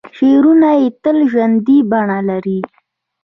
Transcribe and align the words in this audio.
شعرونه 0.17 0.69
یې 0.79 0.87
تل 1.03 1.17
ژوندۍ 1.31 1.77
بڼه 1.89 2.19
لري. 2.29 2.59